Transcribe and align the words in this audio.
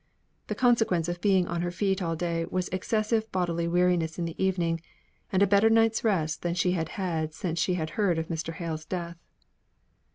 The 0.47 0.55
consequence 0.55 1.07
of 1.09 1.17
her 1.17 1.21
being 1.21 1.47
on 1.47 1.61
her 1.61 1.69
feet 1.69 2.01
all 2.01 2.15
day 2.15 2.45
was 2.45 2.69
excessive 2.69 3.31
bodily 3.31 3.67
weariness 3.67 4.17
in 4.17 4.25
the 4.25 4.43
evening, 4.43 4.81
and 5.31 5.43
a 5.43 5.45
better 5.45 5.69
night's 5.69 6.03
rest 6.03 6.41
than 6.41 6.55
she 6.55 6.71
had 6.71 6.89
had 6.97 7.35
since 7.35 7.59
she 7.59 7.75
heard 7.75 8.17
of 8.17 8.27
Mr. 8.27 8.53
Hale's 8.53 8.83
death. 8.85 9.19